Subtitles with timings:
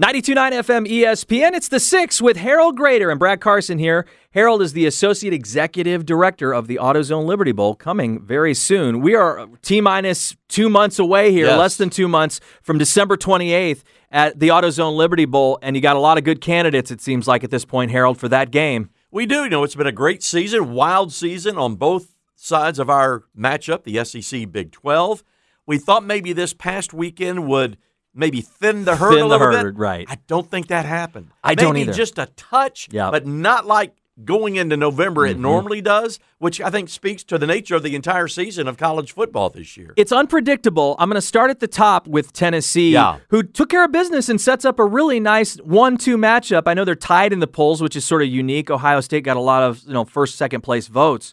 [0.00, 1.52] 92.9 FM ESPN.
[1.52, 4.06] It's the six with Harold Graeter and Brad Carson here.
[4.30, 9.02] Harold is the Associate Executive Director of the AutoZone Liberty Bowl coming very soon.
[9.02, 11.58] We are T minus two months away here, Yes.
[11.58, 15.58] less than two months from December 28th at the AutoZone Liberty Bowl.
[15.60, 18.16] And you got a lot of good candidates, it seems like, at this point, Harold,
[18.16, 18.88] for that game.
[19.10, 19.42] We do.
[19.42, 23.84] You know, it's been a great season, wild season on both sides of our matchup,
[23.84, 25.22] the SEC Big 12.
[25.66, 27.76] We thought maybe this past weekend would
[28.14, 29.80] maybe thin the herd Thin a the little herd, bit.
[29.80, 30.06] right.
[30.08, 31.28] I don't think that happened.
[31.44, 31.92] I maybe don't either.
[31.92, 33.12] just a touch, Yep.
[33.12, 33.94] but not like
[34.24, 35.38] going into November Mm-hmm.
[35.38, 38.76] it normally does, which I think speaks to the nature of the entire season of
[38.76, 39.94] college football this year.
[39.96, 40.94] It's unpredictable.
[40.98, 43.18] I'm going to start at the top with Tennessee, Yeah.
[43.30, 46.64] who took care of business and sets up a really nice one-two matchup.
[46.66, 48.68] I know they're tied in the polls, which is sort of unique.
[48.70, 51.32] Ohio State got a lot of you know first, second place votes,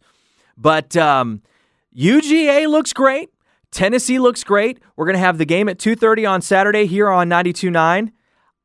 [0.57, 1.41] but um,
[1.95, 3.29] UGA looks great.
[3.71, 4.79] Tennessee looks great.
[4.95, 8.11] We're going to have the game at 2:30 on Saturday here on 92.9.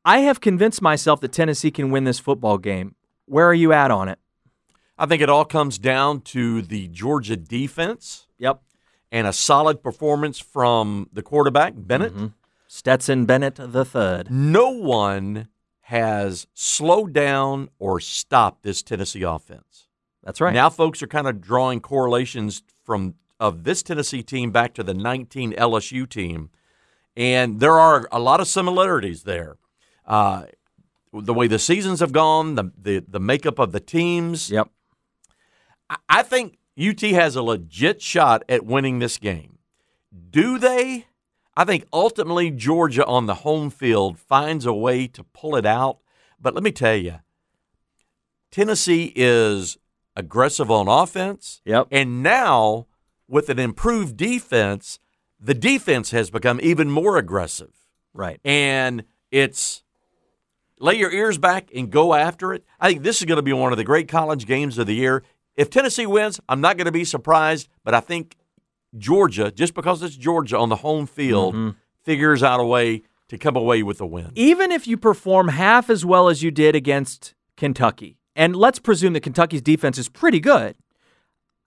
[0.05, 2.95] I have convinced myself that Tennessee can win this football game.
[3.25, 4.19] Where are you at on it?
[4.97, 8.61] I think it all comes down to the Georgia defense Yep.
[9.11, 12.13] and a solid performance from the quarterback, Bennett.
[12.13, 12.27] Mm-hmm.
[12.67, 14.29] Stetson Bennett the third.
[14.31, 15.47] no one
[15.87, 19.87] has slowed down or stopped this Tennessee offense.
[20.23, 20.53] That's right.
[20.53, 24.93] Now folks are kind of drawing correlations from of this Tennessee team back to the
[24.93, 26.49] 19 LSU team,
[27.15, 29.57] and there are a lot of similarities there.
[30.05, 30.45] Uh,
[31.13, 34.49] the way the seasons have gone, the the, the makeup of the teams.
[34.49, 34.69] Yep.
[35.89, 39.59] I- I think UT has a legit shot at winning this game.
[40.29, 41.05] Do they?
[41.55, 45.99] I think ultimately Georgia on the home field finds a way to pull it out.
[46.39, 47.19] But let me tell you,
[48.51, 49.77] Tennessee is
[50.15, 51.61] aggressive on offense.
[51.65, 51.87] Yep.
[51.91, 52.87] And now,
[53.27, 54.99] with an improved defense,
[55.39, 57.73] the defense has become even more aggressive.
[58.13, 58.39] Right.
[58.45, 59.83] And it's
[60.79, 62.63] lay your ears back and go after it.
[62.79, 64.95] I think this is going to be one of the great college games of the
[64.95, 65.23] year.
[65.55, 68.35] If Tennessee wins, I'm not going to be surprised, but I think
[68.97, 71.69] Georgia, just because it's Georgia on the home field, Mm-hmm.
[72.03, 74.31] figures out a way to come away with a win.
[74.35, 79.13] even if you perform half as well as you did against Kentucky, and let's presume
[79.13, 80.75] that Kentucky's defense is pretty good,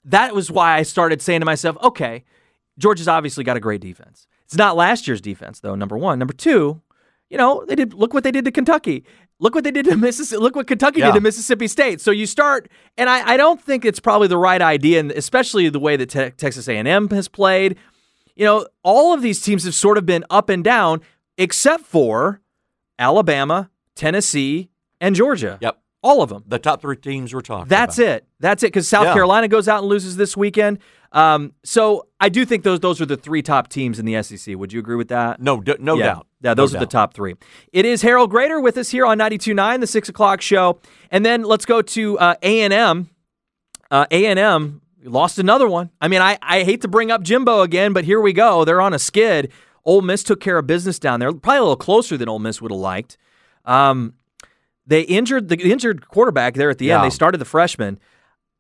[0.07, 2.25] that was why I started saying to myself, okay,
[2.79, 4.27] Georgia's obviously got a great defense.
[4.45, 6.19] It's not last year's defense, though, number one.
[6.19, 6.81] Number two,
[7.29, 9.05] you know, they did look what they did to Kentucky.
[9.41, 10.41] Look what they did to Mississippi.
[10.41, 11.07] Look what Kentucky Yeah.
[11.07, 12.01] did to Mississippi State.
[12.01, 15.69] So you start, and I, I don't think it's probably the right idea, and especially
[15.69, 17.77] the way that te- Texas A&M has played.
[18.37, 21.01] You know, all of these teams have sort of been up and down,
[21.39, 22.41] except for
[22.99, 24.69] Alabama, Tennessee,
[25.01, 25.59] and Georgia.
[25.61, 25.79] Yep.
[26.07, 26.45] All of them.
[26.47, 28.09] The top three teams we're talking That's about.
[28.09, 28.27] it.
[28.39, 28.67] That's it.
[28.69, 29.15] Because South Yeah.
[29.15, 30.79] Carolina goes out and loses this weekend.
[31.11, 34.57] Um, so I do think those those are the three top teams in the SEC.
[34.57, 35.41] Would you agree with that?
[35.41, 36.05] No, d- no yeah.
[36.07, 36.27] doubt.
[36.43, 37.35] Yeah, No those are the top three.
[37.73, 40.79] It is Harold Graeter with us here on 92.9, the 6 o'clock show.
[41.11, 43.09] And then let's go to uh, A&M.
[43.91, 45.91] Uh, A&M lost another one.
[46.01, 48.65] I mean, I, I hate to bring up Jimbo again, but here we go.
[48.65, 49.51] They're on a skid.
[49.85, 51.33] Ole Miss took care of business down there.
[51.33, 53.17] Probably a little closer than Ole Miss would have liked.
[53.65, 54.15] Um,
[54.87, 57.05] they injured the injured quarterback there at the end.
[57.05, 57.99] They started the freshman.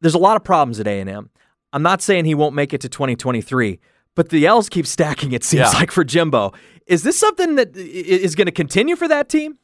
[0.00, 1.30] There's a lot of problems at A&M.
[1.72, 3.78] I'm not saying he won't make it to 2023,
[4.14, 5.78] but the L's keep stacking, it seems Yeah.
[5.78, 6.52] like, for Jimbo.
[6.86, 9.58] Is this something that is going to continue for that team?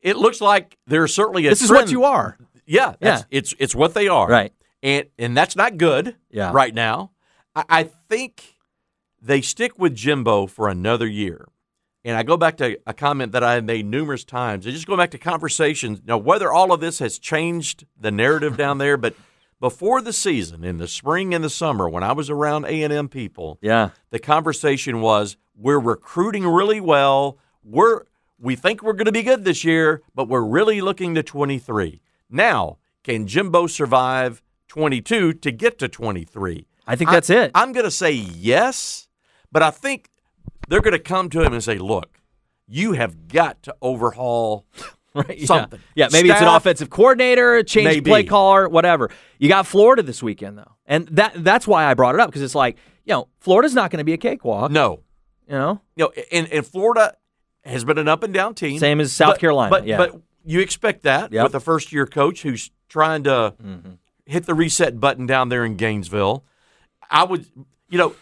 [0.00, 2.36] It looks like there's certainly a This is what you are.
[2.66, 3.38] Yeah, that's, Yeah.
[3.38, 4.28] It's it's what they are.
[4.28, 4.52] Right.
[4.82, 6.16] And and that's not good.
[6.30, 6.50] Yeah.
[6.52, 7.12] Right now,
[7.54, 8.54] I, I think
[9.22, 11.46] they stick with Jimbo for another year.
[12.04, 14.66] And I go back to a comment that I made numerous times.
[14.66, 16.02] I just go back to conversations.
[16.04, 19.14] Now, whether all of this has changed the narrative down there, but
[19.58, 22.92] before the season, in the spring and the summer, when I was around A and
[22.92, 23.90] M people, Yeah.
[24.10, 27.38] the conversation was we're recruiting really well.
[27.64, 28.02] We're
[28.38, 32.02] we think we're going to be good this year, but we're really looking to 23.
[32.28, 36.66] Now, can Jimbo survive 22 to get to 23?
[36.86, 37.52] I think that's it.
[37.54, 39.08] I'm going to say yes,
[39.50, 40.10] but I think
[40.68, 42.20] they're going to come to him and say, "Look,
[42.66, 44.66] you have got to overhaul
[45.14, 45.46] Right, yeah.
[45.46, 45.78] something.
[45.94, 48.10] Yeah, maybe it's an offensive coordinator, change Maybe.
[48.10, 49.10] play caller, whatever.
[49.38, 52.42] You got Florida this weekend though, and that that's why I brought it up because
[52.42, 54.72] it's like you know Florida's not going to be a cakewalk.
[54.72, 55.02] No,
[55.46, 57.14] You know, you know, and, and Florida
[57.64, 59.98] has been an up and down team, Same as South But- Carolina, But yeah.
[59.98, 61.44] but you expect that Yep.
[61.44, 63.92] with a first year coach who's trying to Mm-hmm.
[64.26, 66.44] hit the reset button down there in Gainesville.
[67.08, 67.46] I would,
[67.88, 68.14] you know,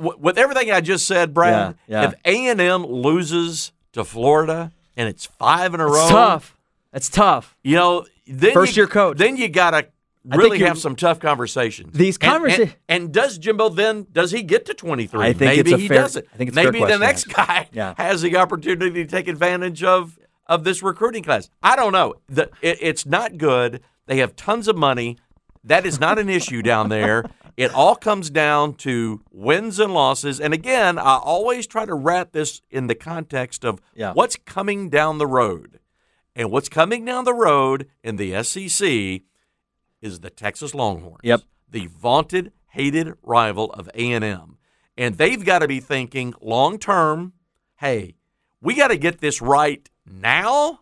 [0.00, 1.76] with everything I just said, Brad.
[1.86, 2.08] Yeah, yeah.
[2.08, 6.56] If A and M loses to Florida and it's five in a row, tough.
[6.92, 7.56] That's tough.
[7.62, 9.18] You know, then First you- year coach.
[9.18, 9.86] Then you got to
[10.24, 11.96] really have some tough conversations.
[11.96, 15.20] These And- and, and does Jimbo then does he get to twenty three?
[15.24, 16.26] I think Maybe it's a he fair- doesn't.
[16.32, 17.94] I think it's Maybe the next guy Yeah.
[17.96, 21.48] has the opportunity to take advantage of of this recruiting class.
[21.62, 22.14] I don't know.
[22.28, 23.80] The, it, it's not good.
[24.06, 25.16] They have tons of money.
[25.62, 27.24] That is not an issue down there.
[27.56, 30.40] It all comes down to wins and losses.
[30.40, 34.12] And again, I always try to wrap this in the context of Yeah.
[34.12, 35.80] what's coming down the road.
[36.36, 39.22] And what's coming down the road in the SEC
[40.00, 41.20] is the Texas Longhorns.
[41.22, 41.42] Yep.
[41.68, 44.56] The vaunted, hated rival of A&M.
[44.96, 47.32] And they've got to be thinking long term,
[47.76, 48.16] hey,
[48.60, 50.80] we got to get this right now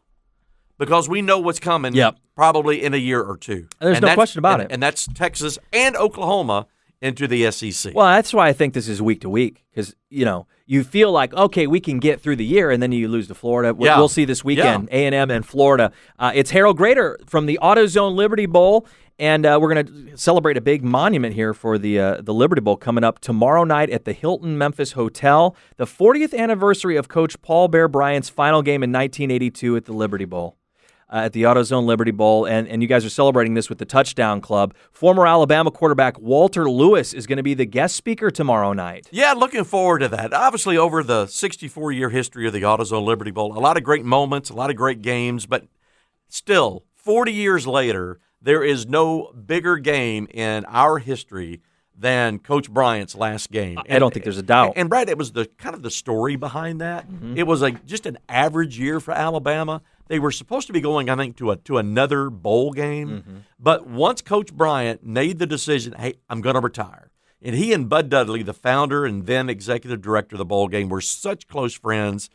[0.78, 2.16] because we know what's coming Yep.
[2.34, 3.66] probably in a year or two.
[3.80, 4.74] There's And no question about and- it.
[4.74, 6.66] And that's Texas and Oklahoma
[7.00, 7.94] into the SEC.
[7.94, 11.12] Well, that's why I think this is week to week because you know you feel
[11.12, 13.72] like okay, we can get through the year, and then you lose to Florida.
[13.72, 13.98] We- Yeah.
[13.98, 15.92] We'll see this weekend, A and M and Florida.
[16.18, 18.84] Uh, it's Harold Graeter from the AutoZone Liberty Bowl,
[19.20, 22.60] and uh, we're going to celebrate a big monument here for the uh, the Liberty
[22.60, 27.40] Bowl coming up tomorrow night at the Hilton Memphis Hotel, the 40th anniversary of Coach
[27.42, 30.56] Paul Bear Bryant's final game in 1982 at the Liberty Bowl
[31.10, 33.84] uh, at the AutoZone Liberty Bowl, and, and you guys are celebrating this with the
[33.84, 34.74] Touchdown Club.
[34.90, 39.08] Former Alabama quarterback Walter Lewis is going to be the guest speaker tomorrow night.
[39.10, 40.32] Yeah, looking forward to that.
[40.32, 44.04] Obviously, over the 64 year history of the AutoZone Liberty Bowl, a lot of great
[44.04, 45.66] moments, a lot of great games, but
[46.28, 51.62] still, 40 years later, there is no bigger game in our history
[52.00, 53.78] than Coach Bryant's last game.
[53.90, 54.74] I don't think there's a doubt.
[54.76, 57.06] And, Brad, it was the kind of the story behind that.
[57.34, 59.82] It was a just an average year for Alabama.
[60.08, 63.08] They were supposed to be going, I think, to a to another bowl game.
[63.08, 63.36] Mm-hmm.
[63.58, 67.10] But once Coach Bryant made the decision, hey, I'm going to retire.
[67.40, 70.88] And he and Bud Dudley, the founder and then executive director of the bowl game,
[70.88, 72.30] were such close friends.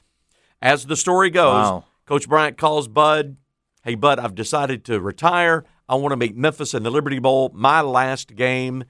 [0.62, 1.86] As the story goes, Wow.
[2.06, 3.38] Coach Bryant calls Bud,
[3.84, 5.66] Hey, Bud, I've decided to retire.
[5.90, 8.86] I want to make Memphis and the Liberty Bowl my last game.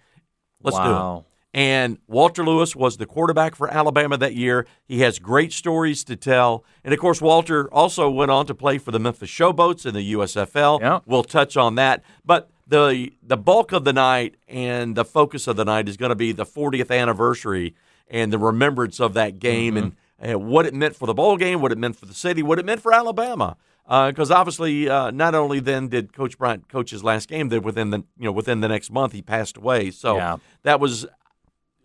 [0.62, 1.24] Let's do it.
[1.54, 4.66] And Walter Lewis was the quarterback for Alabama that year.
[4.86, 6.64] He has great stories to tell.
[6.84, 10.14] And of course, Walter also went on to play for the Memphis Showboats in the
[10.14, 10.82] USFL.
[10.82, 11.00] Yeah.
[11.06, 12.04] We'll touch on that.
[12.26, 16.10] But the the bulk of the night and the focus of the night is going
[16.10, 17.76] to be the 40th anniversary
[18.10, 21.62] and the remembrance of that game and uh, what it meant for the bowl game,
[21.62, 23.58] what it meant for the city, what it meant for Alabama.
[23.86, 27.90] Because obviously, uh, not only then did Coach Bryant coach his last game, then within
[27.92, 29.92] the you know within the next month he passed away.
[29.92, 30.38] So Yeah.
[30.64, 31.06] that was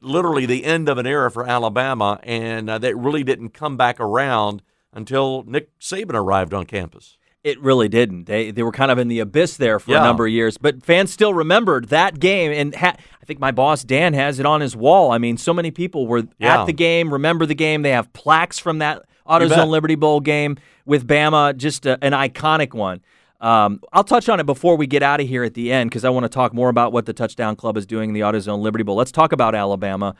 [0.00, 3.98] literally the end of an era for Alabama, and uh, that really didn't come back
[4.00, 4.62] around
[4.92, 7.16] until Nick Saban arrived on campus.
[7.44, 8.24] It really didn't.
[8.24, 10.00] They they were kind of in the abyss there for Yeah.
[10.00, 12.50] a number of years, but fans still remembered that game.
[12.52, 15.12] And ha- I think my boss Dan has it on his wall.
[15.12, 16.60] I mean, so many people were Yeah.
[16.62, 17.82] at the game, remember the game.
[17.82, 19.02] They have plaques from that.
[19.26, 20.56] AutoZone Liberty Bowl game
[20.86, 23.02] with Bama, just a, an iconic one.
[23.40, 26.04] Um, I'll touch on it before we get out of here at the end because
[26.04, 28.60] I want to talk more about what the Touchdown Club is doing in the AutoZone
[28.60, 28.96] Liberty Bowl.
[28.96, 30.16] Let's talk about Alabama.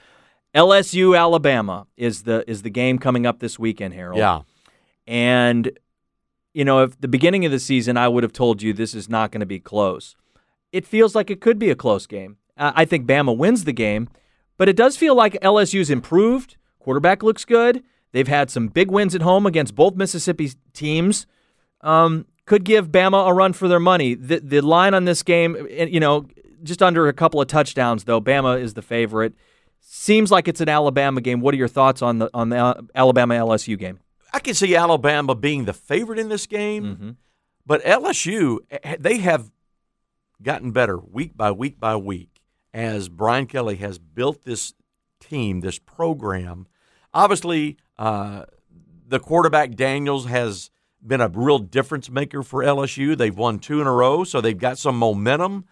[0.54, 4.18] LSU Alabama is the is the game coming up this weekend, Harold.
[4.18, 4.42] Yeah,
[5.06, 5.70] And,
[6.54, 9.08] you know, if the beginning of the season, I would have told you this is
[9.08, 10.16] not going to be close.
[10.72, 12.36] It feels like it could be a close game.
[12.56, 14.08] I think Bama wins the game,
[14.56, 16.56] but it does feel like LSU's improved.
[16.80, 17.84] Quarterback looks good.
[18.12, 21.26] They've had some big wins at home against both Mississippi teams.
[21.82, 24.14] Um, could give Bama a run for their money.
[24.14, 26.26] The, the line on this game, eh, you know,
[26.62, 28.22] just under a couple of touchdowns, though.
[28.22, 29.34] Bama is the favorite.
[29.80, 31.40] Seems like it's an Alabama game.
[31.40, 34.00] What are your thoughts on the on the Alabama LSU game?
[34.32, 37.16] I can see Alabama being the favorite in this game,
[37.64, 39.50] but LSU eh, they have
[40.42, 42.40] gotten better week by week by week
[42.72, 44.72] as Brian Kelly has built this
[45.20, 46.66] team, this program.
[47.12, 48.44] Obviously, uh,
[49.06, 50.70] the quarterback Daniels has
[51.06, 53.16] been a real difference maker for LSU.
[53.16, 55.64] They've won two in a row, so they've got some momentum.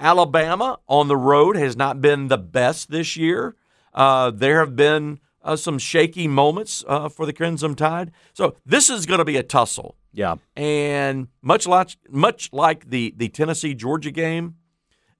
[0.00, 3.56] Alabama on the road has not been the best this year.
[3.92, 8.10] Uh, there have been uh, some shaky moments uh, for the Crimson Tide.
[8.32, 9.96] So this is going to be a tussle.
[10.12, 10.36] Yeah.
[10.56, 14.56] And much like much like the the Tennessee Georgia game,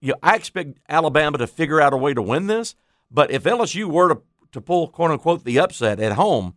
[0.00, 2.75] you know, I expect Alabama to figure out a way to win this.
[3.11, 6.54] But if LSU were to to pull quote unquote the upset at home,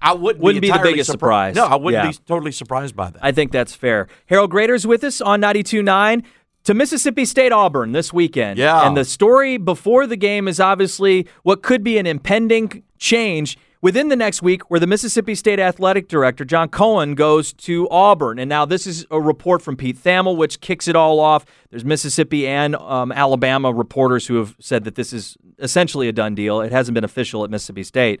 [0.00, 1.56] I wouldn't Wouldn't be, be the biggest surprised.
[1.56, 1.70] surprise.
[1.70, 2.10] No, I wouldn't Yeah.
[2.10, 3.18] be totally surprised by that.
[3.22, 4.08] I think that's fair.
[4.26, 6.22] Harold Graeter's with us on 92.9
[6.64, 8.58] to Mississippi State Auburn this weekend.
[8.58, 8.86] Yeah.
[8.86, 14.08] And the story before the game is obviously what could be an impending change within
[14.08, 18.38] the next week where the Mississippi State athletic director, John Cohen, goes to Auburn.
[18.40, 21.46] And now this is a report from Pete Thamel, which kicks it all off.
[21.70, 26.34] There's Mississippi and um, Alabama reporters who have said that this is essentially a done
[26.34, 26.60] deal.
[26.60, 28.20] It hasn't been official at Mississippi State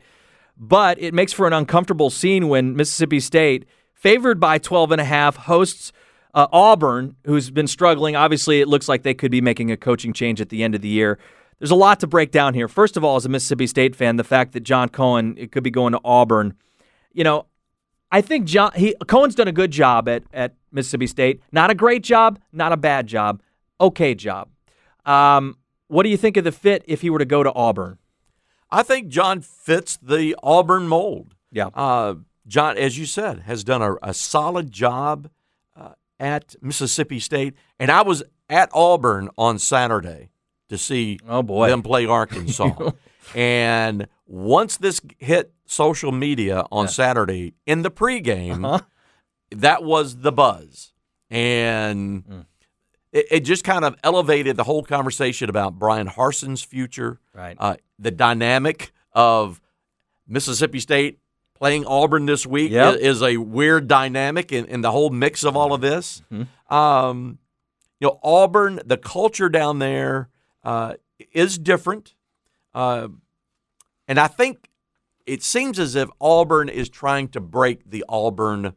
[0.58, 5.04] but it makes for an uncomfortable scene when Mississippi State, favored by 12 and a
[5.04, 5.92] half, hosts
[6.34, 8.16] uh, Auburn, who's been struggling.
[8.16, 10.80] Obviously, it looks like they could be making a coaching change at the end of
[10.80, 11.18] the year.
[11.58, 12.68] There's a lot to break down here.
[12.68, 15.70] First of all, as a Mississippi State fan, the fact that John Cohen could be
[15.70, 16.54] going to Auburn,
[17.12, 17.46] you know,
[18.10, 21.42] I think John he Cohen's done a good job at at Mississippi State.
[21.52, 23.42] Not a great job, not a bad job,
[23.80, 24.48] okay job.
[25.04, 25.56] Um,
[25.88, 27.98] what do you think of the fit if he were to go to Auburn?
[28.70, 31.34] I think John fits the Auburn mold.
[31.50, 31.68] Yeah.
[31.74, 35.30] Uh, John, as you said, has done a, a solid job
[35.76, 40.30] uh, at Mississippi State, and I was at Auburn on Saturday
[40.68, 41.68] to see Oh, boy.
[41.68, 42.90] them play Arkansas.
[43.34, 48.84] and once this hit social media on Saturday in the pregame, Uh-huh.
[49.50, 50.92] that was the buzz,
[51.30, 52.46] and Mm.
[53.12, 57.56] It, it just kind of elevated the whole conversation about Bryan Harsin's future, Right.
[57.58, 59.60] uh, the dynamic of
[60.26, 61.18] Mississippi State
[61.54, 62.94] playing Auburn this week Yep.
[62.96, 66.22] is, is a weird dynamic in, in the whole mix of all of this.
[66.32, 66.74] Mm-hmm.
[66.74, 67.38] Um,
[68.00, 70.28] you know, Auburn, the culture down there
[70.62, 70.94] uh,
[71.32, 72.14] is different,
[72.74, 73.08] uh,
[74.06, 74.68] and I think
[75.26, 78.74] it seems as if Auburn is trying to break the Auburn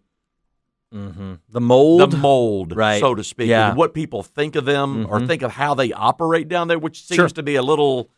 [0.91, 2.11] The mold.
[2.11, 2.99] the mold, Right.
[2.99, 3.73] so to speak, Yeah.
[3.73, 7.15] what people think of them or think of how they operate down there, which seems
[7.15, 7.29] Sure.
[7.29, 8.09] to be a little.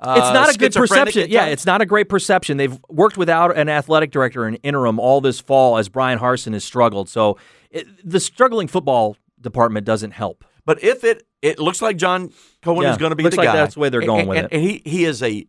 [0.00, 1.26] Uh, it's not a good perception.
[1.28, 2.56] Yeah, it's not a great perception.
[2.56, 6.64] They've worked without an athletic director in interim all this fall as Bryan Harsin has
[6.64, 7.08] struggled.
[7.08, 7.36] So
[7.70, 10.44] it, the struggling football department doesn't help.
[10.64, 12.30] But if it it looks like John
[12.62, 14.20] Cohen Yeah, is going to be looks the like guy, that's the way they're going
[14.20, 14.52] and, with and- it.
[14.56, 15.46] and he he is a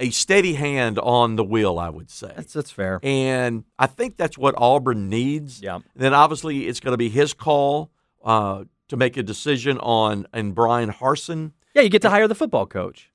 [0.00, 2.32] a steady hand on the wheel, I would say.
[2.36, 3.00] That's that's fair.
[3.02, 5.60] and I think that's what Auburn needs.
[5.60, 5.80] Yeah.
[5.96, 7.90] Then obviously it's going to be his call
[8.24, 11.52] uh, to make a decision on and Bryan Harsin.
[11.74, 13.10] Yeah, you get to hire the football coach.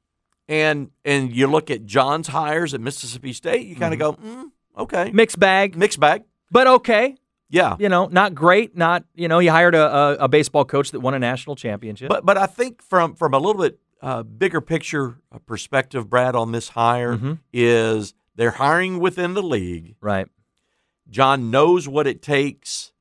[0.49, 3.81] And and you look at John's hires at Mississippi State, you Mm-hmm.
[3.81, 6.23] kind of go, mm, okay, Mixed bag, mixed bag.
[6.51, 7.15] but okay.
[7.49, 7.75] Yeah.
[7.79, 8.75] You know, not great.
[8.75, 12.09] Not you know, he hired a, a, a baseball coach that won a national championship.
[12.09, 16.35] But but I think from from a little bit uh, bigger picture uh, perspective, Brad,
[16.35, 17.33] on this hire Mm-hmm.
[17.53, 19.95] is they're hiring within the league.
[20.01, 20.27] right.
[21.09, 22.91] John knows what it takes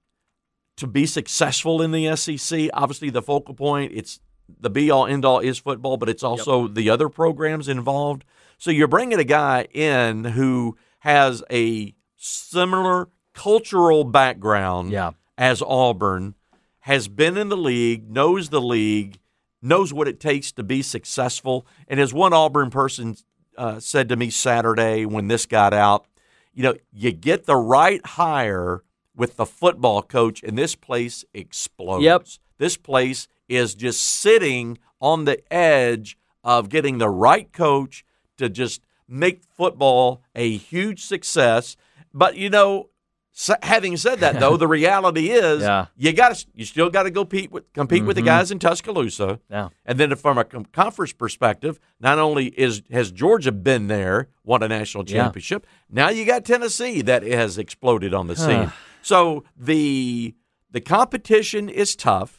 [0.77, 2.69] to be successful in the SEC.
[2.73, 4.21] Obviously, the focal point it's
[4.61, 8.25] the be all end all is football, but it's also the other programs involved.
[8.59, 15.13] So you're bringing a guy in who has a similar cultural background Yeah.
[15.39, 16.35] as Auburn,
[16.81, 19.19] has been in the league, knows the league,
[19.63, 21.67] knows what it takes to be successful.
[21.89, 23.17] And as one Auburn person
[23.57, 26.07] uh, said to me Saturday when this got out,
[26.53, 28.83] you know, you get the right hire
[29.15, 32.05] with the football coach, and this place explodes.
[32.05, 32.27] Yep.
[32.59, 38.05] This place is just sitting on the edge of getting the right coach
[38.39, 41.77] to just make football a huge success.
[42.15, 42.91] But you know,
[43.35, 45.87] s- having said that, though, the reality is Yeah.
[45.97, 48.27] you got to you still got to go compete with compete with the mm-hmm.
[48.29, 49.41] guys in Tuscaloosa.
[49.51, 49.69] Yeah.
[49.85, 54.63] And then from a com- conference perspective, not only is has Georgia been there, won
[54.63, 55.23] a national Yeah.
[55.25, 58.73] championship, now you got Tennessee that has exploded on the scene.
[59.03, 60.35] so the
[60.71, 62.39] the competition is tough.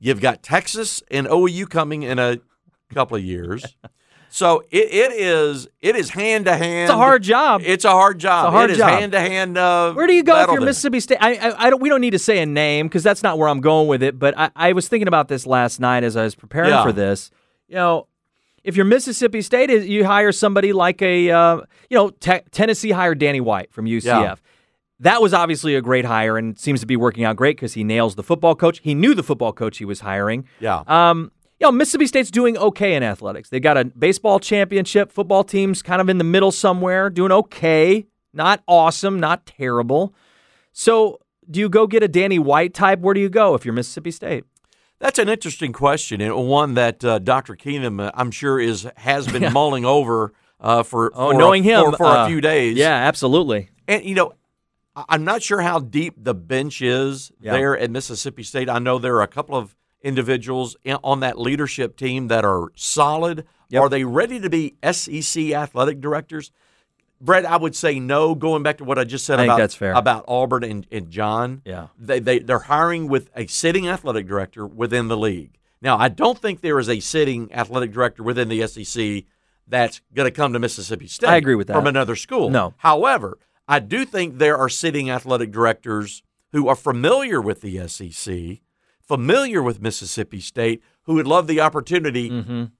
[0.00, 2.38] You've got Texas and OU coming in a
[2.94, 3.76] couple of years.
[4.30, 6.84] So it, it is it is hand to hand.
[6.84, 7.62] It's a hard job.
[7.64, 8.44] It's a hard job.
[8.44, 8.90] It's a hard it is job.
[8.90, 9.56] hand to hand.
[9.58, 10.60] uh, Where do you go if you're.
[10.60, 11.18] Mississippi State?
[11.20, 11.80] I, I, I don't.
[11.80, 14.18] We don't need to say a name because that's not where I'm going with it.
[14.18, 16.82] But I, I was thinking about this last night as I was preparing Yeah.
[16.82, 17.30] for this.
[17.68, 18.06] You know,
[18.64, 21.56] if you're Mississippi State, you hire somebody like a, uh,
[21.88, 24.04] you know, Te- Tennessee hired Danny White from UCF.
[24.04, 24.34] Yeah.
[25.00, 27.84] That was obviously a great hire and seems to be working out great because he
[27.84, 28.80] nails the football coach.
[28.80, 30.44] He knew the football coach he was hiring.
[30.60, 30.82] Yeah.
[30.88, 31.30] Um,
[31.60, 33.48] you know, Mississippi State's doing okay in athletics.
[33.48, 35.10] They got a baseball championship.
[35.10, 38.06] Football team's kind of in the middle somewhere, doing okay.
[38.32, 40.14] Not awesome, not terrible.
[40.72, 41.18] So,
[41.50, 43.00] do you go get a Danny White type?
[43.00, 44.44] Where do you go if you're Mississippi State?
[45.00, 47.54] That's an interesting question, and one that uh, Dr.
[47.56, 51.62] Keenum, uh, I'm sure, is has been mulling over uh, for Oh, for a- knowing
[51.62, 52.76] him for, for uh, a few days.
[52.76, 53.70] Yeah, absolutely.
[53.86, 54.32] and you know,
[55.08, 57.52] I'm not sure how deep the bench is Yeah.
[57.52, 58.68] there at Mississippi State.
[58.68, 63.46] I know there are a couple of individuals on that leadership team that are solid.
[63.70, 63.82] Yep.
[63.82, 66.50] Are they ready to be SEC athletic directors?
[67.20, 68.34] Brett, I would say no.
[68.34, 71.88] Going back to what I just said I about about Auburn and, and John, Yeah.
[71.98, 75.58] they, they they're hiring with a sitting athletic director within the league.
[75.82, 79.24] Now, I don't think there is a sitting athletic director within the SEC
[79.66, 81.28] that's going to come to Mississippi State.
[81.28, 81.74] I agree with that.
[81.74, 82.50] from another school.
[82.50, 82.74] No.
[82.78, 88.60] However, I do think there are sitting athletic directors who are familiar with the SEC,
[89.08, 92.28] familiar with Mississippi State, who would love the opportunity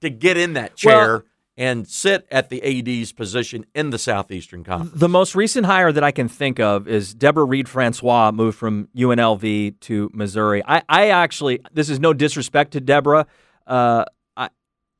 [0.01, 1.11] to get in that chair Mm-hmm.
[1.11, 1.23] Well-
[1.61, 4.97] and sit at the AD's position in the Southeastern Conference.
[4.97, 8.87] The most recent hire that I can think of is Deborah Reed Francois moved from
[8.95, 10.63] UNLV to Missouri.
[10.65, 13.27] I, I actually, this is no disrespect to Deborah.
[13.67, 14.05] Uh,
[14.37, 14.49] I,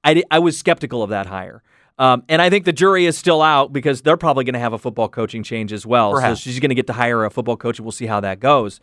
[0.03, 1.63] I, I was skeptical of that hire.
[1.97, 4.73] Um, and I think the jury is still out because they're probably going to have
[4.73, 6.11] a football coaching change as well.
[6.11, 6.41] Perhaps.
[6.41, 8.41] So she's going to get to hire a football coach, and we'll see how that
[8.41, 8.81] goes.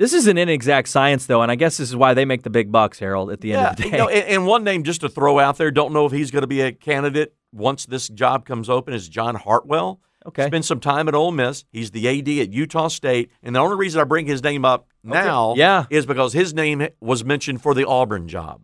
[0.00, 2.48] This is an inexact science, though, and I guess this is why they make the
[2.48, 3.88] big bucks, Harold, at the end Yeah, of the day.
[3.90, 6.30] you know, and, and one name just to throw out there, don't know if he's
[6.30, 10.00] going to be a candidate once this job comes open, is John Hartwell.
[10.24, 10.46] Okay.
[10.46, 11.66] Spent some time at Ole Miss.
[11.70, 13.30] He's the AD at Utah State.
[13.42, 15.84] And the only reason I bring his name up now Yeah.
[15.90, 18.62] is because his name was mentioned for the Auburn job.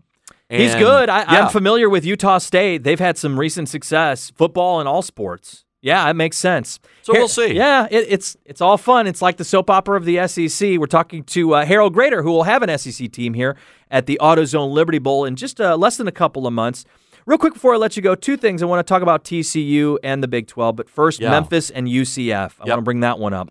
[0.49, 1.11] He's good.
[1.11, 1.45] I, yeah.
[1.45, 2.83] I'm familiar with Utah State.
[2.83, 5.66] They've had some recent success, football and all sports.
[5.87, 6.81] Yeah, it makes sense.
[7.03, 7.55] So we'll see.
[7.55, 9.07] Yeah, it, it's it's all fun.
[9.07, 10.79] It's like the soap opera of the SEC.
[10.81, 13.57] We're talking to uh, Harold Graeter, who will have an SEC team here
[13.89, 16.85] at the AutoZone Liberty Bowl in just uh, less than a couple of months.
[17.25, 18.63] Real quick before I let you go, two things.
[18.63, 21.31] I want to talk about TCU and the Big 12, but first, Yeah.
[21.31, 22.55] Memphis and UCF.
[22.61, 22.69] I Yep.
[22.69, 23.51] want to bring that one up.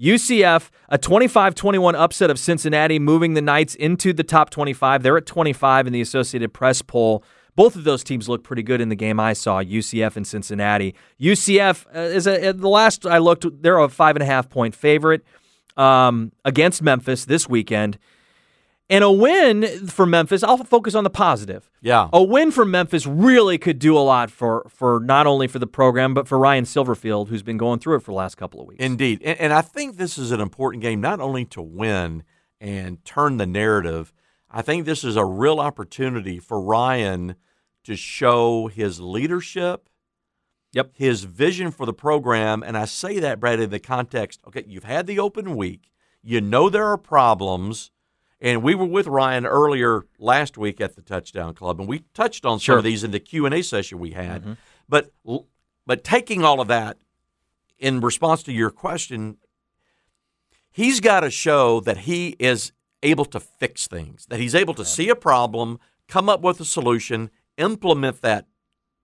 [0.00, 5.02] UCF, a 25 21 upset of Cincinnati, moving the Knights into the top 25.
[5.02, 7.22] They're at 25 in the Associated Press poll.
[7.56, 10.94] Both of those teams look pretty good in the game I saw, UCF and Cincinnati.
[11.20, 14.48] UCF uh, is a, at the last I looked, they're a five and a half
[14.48, 15.24] point favorite
[15.76, 17.98] um, against Memphis this weekend.
[18.88, 21.68] And a win for Memphis, I'll focus on the positive.
[21.80, 22.08] Yeah.
[22.12, 25.66] A win for Memphis really could do a lot for for not only for the
[25.66, 28.68] program but for Ryan Silverfield, who's been going through it for the last couple of
[28.68, 28.84] weeks.
[28.84, 29.22] Indeed.
[29.24, 32.22] And, and I think this is an important game, not only to win
[32.60, 34.12] and turn the narrative,
[34.50, 37.34] I think this is a real opportunity for Ryan
[37.86, 39.88] to show his leadership,
[40.72, 40.90] Yep.
[40.94, 42.62] his vision for the program.
[42.62, 45.90] And I say that, Brad, in the context okay, you've had the open week,
[46.22, 47.90] you know there are problems.
[48.38, 52.44] And we were with Ryan earlier last week at the Touchdown Club, and we touched
[52.44, 54.42] on some of these in the Q and A session we had.
[54.42, 54.52] Mm-hmm.
[54.88, 55.10] But
[55.86, 56.98] but taking all of that
[57.78, 59.38] in response to your question,
[60.70, 62.72] he's got to show that he is
[63.02, 66.64] able to fix things, that he's able to see a problem, come up with a
[66.64, 68.46] solution, implement that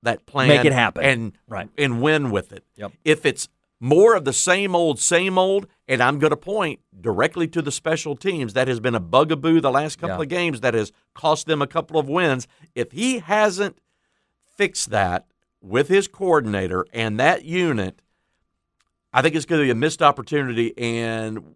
[0.05, 1.05] that plan, Make it happen.
[1.05, 1.69] and Right.
[1.79, 2.65] and win with it.
[2.77, 2.93] Yep.
[3.05, 7.47] If it's more of the same old, same old, and I'm going to point directly
[7.49, 8.53] to the special teams.
[8.55, 10.23] That has been a bugaboo the last couple Yeah.
[10.23, 12.47] of games that has cost them a couple of wins.
[12.75, 13.79] If he hasn't
[14.57, 15.27] fixed that
[15.61, 18.03] with his coordinator and that unit,
[19.13, 21.55] I think it's going to be a missed opportunity and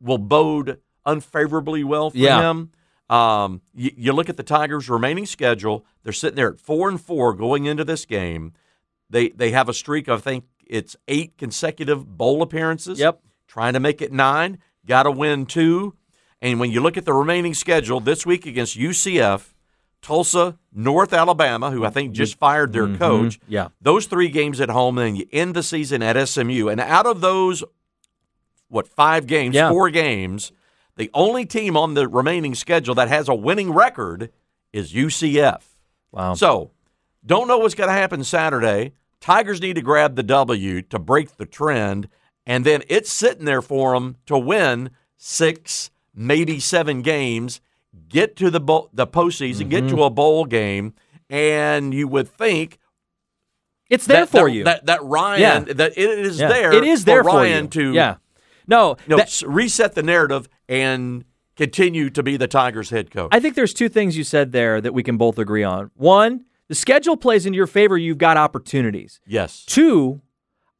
[0.00, 2.50] will bode unfavorably well for Yeah.
[2.50, 2.70] him.
[3.10, 7.00] Um, you, you look at the Tigers' remaining schedule; they're sitting there at four and
[7.00, 8.52] four going into this game.
[9.10, 10.08] They they have a streak.
[10.08, 12.98] Of, I think it's eight consecutive bowl appearances.
[12.98, 13.20] Yep.
[13.46, 14.58] Trying to make it nine.
[14.86, 15.94] Got to win two.
[16.42, 19.54] And when you look at the remaining schedule this week against UCF,
[20.02, 23.40] Tulsa, North Alabama, who I think just fired their coach.
[23.40, 23.52] Mm-hmm.
[23.52, 23.68] Yeah.
[23.80, 26.68] Those three games at home, and then you end the season at SMU.
[26.68, 27.64] And out of those,
[28.68, 29.70] what, five games, Yeah.
[29.70, 30.52] four games,
[30.98, 34.30] the only team on the remaining schedule that has a winning record
[34.72, 35.62] is UCF.
[36.12, 36.34] Wow.
[36.34, 36.72] So,
[37.24, 38.92] don't know what's going to happen Saturday.
[39.20, 42.08] Tigers need to grab the W to break the trend,
[42.46, 47.60] and then it's sitting there for them to win six, maybe seven games,
[48.08, 49.96] get to the bowl, the postseason, get Mm-hmm.
[49.96, 50.94] to a bowl game,
[51.30, 52.78] and you would think
[53.90, 54.64] it's there that, for that, you.
[54.64, 55.72] That that Ryan Yeah.
[55.74, 56.48] that it is Yeah.
[56.48, 56.72] there.
[56.72, 57.70] It is there for for Ryan you.
[57.70, 58.16] to Yeah.
[58.66, 61.24] No, you know, that- reset the narrative and
[61.56, 63.28] continue to be the Tigers head coach.
[63.32, 65.90] I think there's two things you said there that we can both agree on.
[65.94, 67.96] One, the schedule plays in your favor.
[67.96, 69.20] You've got opportunities.
[69.26, 69.64] yes.
[69.64, 70.20] Two,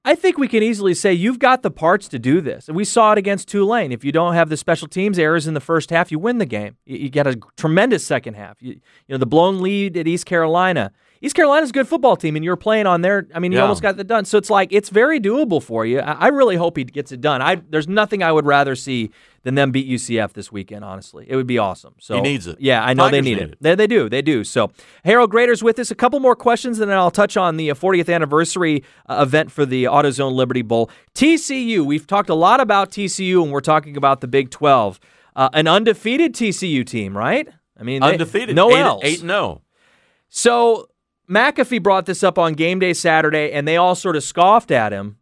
[0.04, 2.68] I think we can easily say you've got the parts to do this.
[2.68, 3.92] And we saw it against Tulane.
[3.92, 6.46] If you don't have the special teams errors in the first half, you win the
[6.46, 6.76] game.
[6.86, 8.62] You, get a tremendous second half.
[8.62, 10.92] You, you know, the blown lead at East Carolina.
[11.20, 13.26] East Carolina's a good football team, and you're playing on their.
[13.34, 13.62] I mean, you Yeah.
[13.62, 14.24] almost got that done.
[14.24, 15.98] So it's like it's very doable for you.
[15.98, 17.42] I, I really hope he gets it done.
[17.42, 19.10] I there's nothing I would rather see
[19.48, 20.84] than them beat UCF this weekend.
[20.84, 21.94] Honestly, it would be awesome.
[21.98, 22.60] So He needs it.
[22.60, 23.50] Yeah, I know they need need it.
[23.52, 23.58] it.
[23.62, 24.10] They, they do.
[24.10, 24.44] They do.
[24.44, 24.70] So
[25.06, 25.90] Harold Graeter's with us.
[25.90, 29.50] A couple more questions, and then I'll touch on the uh, 40th anniversary uh, event
[29.50, 30.90] for the AutoZone Liberty Bowl.
[31.14, 31.82] TCU.
[31.82, 35.00] We've talked a lot about TCU, and we're talking about the Big 12.
[35.34, 37.48] Uh, an undefeated TCU team, right?
[37.78, 38.54] I mean, they- Undefeated.
[38.54, 39.00] no eight, else.
[39.04, 39.62] Eight no.
[40.28, 40.88] So
[41.30, 44.92] McAfee brought this up on game day Saturday, and they all sort of scoffed at
[44.92, 45.16] him.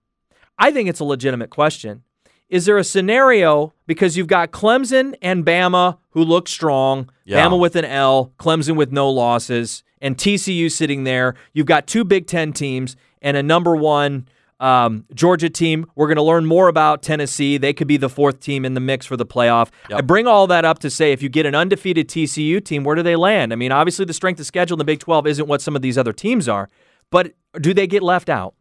[0.58, 2.02] I think it's a legitimate question.
[2.48, 7.44] Is there a scenario because you've got Clemson and Bama who look strong, Yeah.
[7.44, 11.34] Bama with an L, Clemson with no losses, and TCU sitting there?
[11.52, 14.28] You've got two Big Ten teams and a number one
[14.60, 15.86] um, Georgia team.
[15.96, 17.58] We're going to learn more about Tennessee.
[17.58, 19.70] They could be the fourth team in the mix for the playoff.
[19.90, 19.98] Yep.
[19.98, 22.94] I bring all that up to say if you get an undefeated TCU team, where
[22.96, 23.52] do they land?
[23.52, 25.82] I mean, obviously the strength of schedule in the Big 12 isn't what some of
[25.82, 26.70] these other teams are,
[27.10, 28.54] but do they get left out?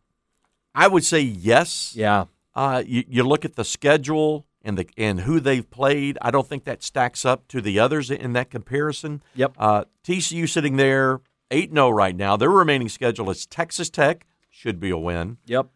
[0.74, 1.94] I would say yes.
[1.96, 2.26] Yeah.
[2.56, 6.18] Uh, you, you look at the schedule and the and who they've played.
[6.22, 9.22] I don't think that stacks up to the others in that comparison.
[9.36, 9.56] Yep.
[9.58, 12.38] Uh, TCU sitting there eight 0 right now.
[12.38, 15.38] Their remaining schedule is Texas Tech should be a win.
[15.46, 15.68] Yep.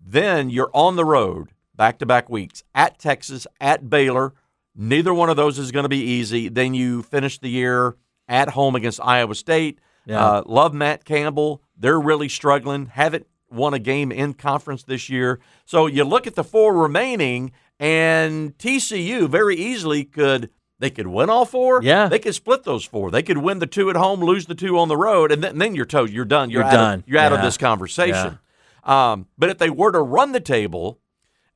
[0.00, 4.34] Then you're on the road back to back weeks at Texas, at Baylor.
[4.74, 6.48] Neither one of those is going to be easy.
[6.48, 7.96] Then you finish the year
[8.28, 9.80] at home against Iowa State.
[10.06, 10.24] Yeah.
[10.24, 11.62] Uh, love Matt Campbell.
[11.76, 12.86] They're really struggling.
[12.86, 15.40] Haven't won a game in conference this year.
[15.64, 20.50] So you look at the four remaining, and TCU very easily could.
[20.80, 21.82] They could win all four.
[21.82, 22.06] Yeah.
[22.06, 23.10] they could split those four.
[23.10, 25.52] They could win the two at home, lose the two on the road, and then,
[25.52, 26.50] and then you're told you're done.
[26.50, 26.98] You're, You're out done.
[27.00, 28.38] Of, you're out of this conversation.
[28.84, 31.00] Um, but if they were to run the table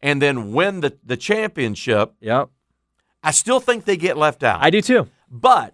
[0.01, 2.49] and then win the, the championship, Yep.
[3.23, 4.59] I still think they get left out.
[4.61, 5.07] I do too.
[5.31, 5.73] but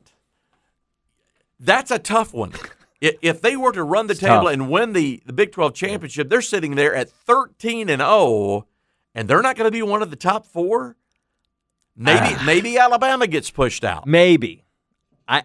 [1.59, 2.53] that's a tough one.
[3.01, 4.53] If they were to run the It's table tough.
[4.53, 8.67] and win the, the Big 12 championship, they're sitting there at 13 and 0,
[9.15, 10.97] and they're not going to be one of the top four.
[11.97, 12.43] Maybe Ah.
[12.45, 14.07] maybe Alabama gets pushed out.
[14.07, 14.65] Maybe.
[15.27, 15.43] I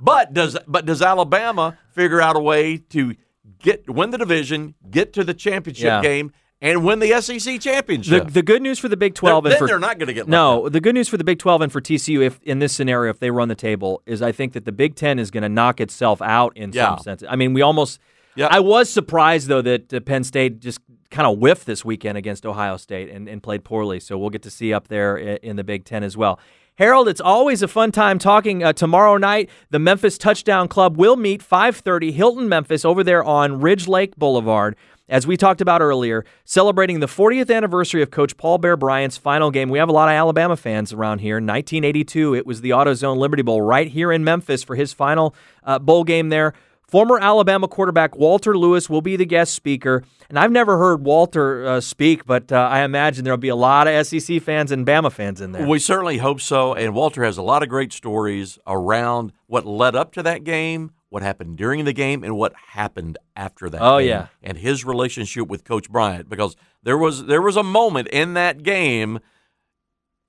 [0.00, 3.14] But does but does Alabama figure out a way to
[3.60, 6.02] get win the division, get to the championship Yeah.
[6.02, 8.26] game, and win the SEC championship?
[8.26, 10.06] the, the good news for the Big They're- 12 and then for they're not going
[10.08, 12.58] to get No, the good news for the Big 12 and for TCU if in
[12.58, 15.30] this scenario if they run the table is I think that the Big 10 is
[15.30, 16.90] going to knock itself out in Yeah.
[16.90, 17.24] some sense.
[17.28, 17.98] I mean, we almost
[18.36, 18.50] Yep.
[18.50, 22.44] I was surprised though that uh, Penn State just kind of whiffed this weekend against
[22.44, 24.00] Ohio State and, and played poorly.
[24.00, 26.40] So we'll get to see up there i- in the Big 10 as well.
[26.76, 28.64] Harold, it's always a fun time talking.
[28.64, 33.60] Uh, tomorrow night, the Memphis Touchdown Club will meet 5:30 Hilton Memphis over there on
[33.60, 34.74] Ridge Lake Boulevard.
[35.08, 39.52] As we talked about earlier, celebrating the 40th anniversary of Coach Paul Bear Bryant's final
[39.52, 39.68] game.
[39.68, 41.36] We have a lot of Alabama fans around here.
[41.36, 45.32] 1982, it was the AutoZone Liberty Bowl right here in Memphis for his final
[45.62, 46.54] uh, bowl game there.
[46.94, 50.04] Former Alabama quarterback Walter Lewis will be the guest speaker.
[50.28, 53.88] And I've never heard Walter uh, speak, but uh, I imagine there'll be a lot
[53.88, 55.66] of SEC fans and Bama fans in there.
[55.66, 56.72] We certainly hope so.
[56.72, 60.92] And Walter has a lot of great stories around what led up to that game,
[61.08, 63.82] what happened during the game, and what happened after that.
[63.82, 64.26] Oh, game, yeah.
[64.40, 66.54] and his relationship with Coach Bryant, because
[66.84, 69.18] there was there was a moment in that game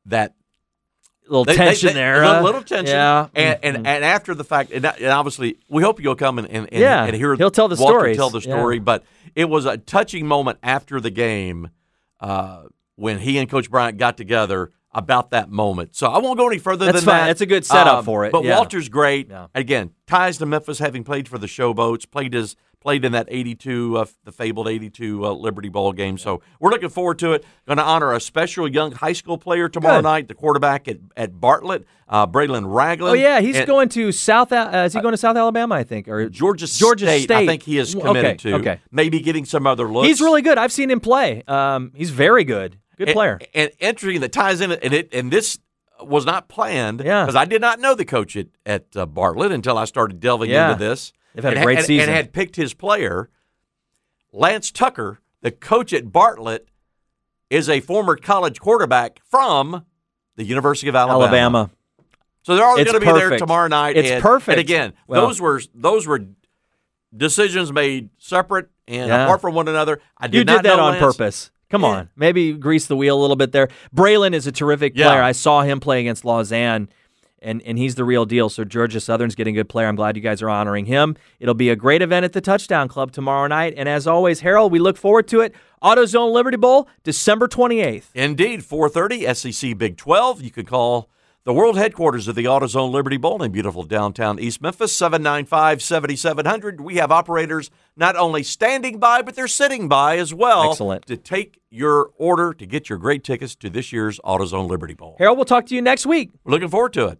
[0.03, 0.33] that
[1.27, 2.23] little They- they- tension they- there.
[2.23, 2.95] A uh, little, little tension.
[2.95, 3.27] Yeah.
[3.35, 6.67] And, and and after the fact, and, and obviously, we hope you'll come and, and,
[6.71, 8.17] and, Yeah, and hear he'll tell the stories.
[8.17, 8.55] tell the Yeah.
[8.55, 8.79] story.
[8.79, 9.03] But
[9.35, 11.69] it was a touching moment after the game
[12.21, 12.63] uh,
[12.95, 15.93] when he and Coach Bryant got together about that moment.
[15.95, 17.21] So I won't go any further That's than fine.
[17.23, 17.27] that.
[17.27, 18.55] That's a good setup Um, for it, But yeah.
[18.57, 19.29] Walter's great.
[19.29, 19.47] Yeah.
[19.53, 22.55] Again, ties to Memphis, having played for the Showboats, played his
[22.85, 26.19] played in that 82, uh, the fabled 82 uh, Liberty Bowl game.
[26.19, 27.43] So we're looking forward to it.
[27.67, 30.03] Going to honor a special young high school player tomorrow Good.
[30.03, 33.09] night, the quarterback at, at Bartlett, uh, Braylon Ragland.
[33.09, 34.51] Oh yeah, he's And going to South.
[34.51, 35.73] Uh, is he going to South Alabama?
[35.73, 38.53] I think or Georgia, Georgia State, I think he is Okay, committed to.
[38.57, 38.79] okay.
[38.91, 40.07] Maybe getting some other looks.
[40.07, 40.59] He's really good.
[40.59, 41.41] I've seen him play.
[41.47, 42.77] Um, he's very good.
[42.97, 43.39] Good And- player.
[43.55, 45.57] And, interesting that ties in, and it and this
[46.03, 47.01] was not planned.
[47.03, 47.23] Yeah.
[47.23, 50.51] because I did not know the coach at, at uh, Bartlett until I started delving
[50.51, 50.71] Yeah.
[50.73, 51.11] into this.
[51.35, 52.09] They've had a great and, season.
[52.09, 53.29] and had picked his player,
[54.31, 56.67] Lance Tucker, the coach at Bartlett,
[57.49, 59.85] is a former college quarterback from
[60.35, 61.23] the University of Alabama.
[61.25, 61.69] Alabama.
[62.43, 63.97] So they're all going to be there tomorrow night.
[63.97, 64.57] It's and, perfect.
[64.57, 66.25] And again, Well- those were those were
[67.15, 69.23] decisions made separate and Yeah.
[69.25, 70.01] apart from one another.
[70.17, 70.99] I did You not did that on Lance.
[71.17, 71.51] purpose.
[71.69, 71.87] Come Yeah.
[71.87, 73.69] on, maybe grease the wheel a little bit there.
[73.95, 75.07] Braylon is a terrific Yeah.
[75.09, 75.21] player.
[75.23, 76.89] I saw him play against Lausanne,
[77.45, 78.49] and and he's the real deal.
[78.49, 79.87] So Georgia Southern's getting a good player.
[79.87, 81.15] I'm glad you guys are honoring him.
[81.39, 83.73] It'll be a great event at the Touchdown Club tomorrow night.
[83.77, 85.55] And as always, Harold, we look forward to it.
[85.81, 88.07] AutoZone Liberty Bowl, December 28th.
[88.15, 90.41] Indeed, 4:30 SEC Big 12.
[90.41, 91.09] You can call
[91.45, 96.81] The world headquarters of the AutoZone Liberty Bowl in beautiful downtown East Memphis, 795 7700.
[96.81, 100.71] We have operators not only standing by, but they're sitting by as well.
[100.71, 101.05] Excellent.
[101.05, 105.17] To take your order to get your great tickets to this year's AutoZone Liberty Bowl.
[105.19, 106.31] Harold, we'll talk to you next week.
[106.43, 107.19] We're looking forward to it.